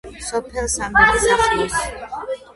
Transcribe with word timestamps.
სოფელ 0.27 0.69
სამბეკის 0.77 1.29
ახლოს. 1.35 1.79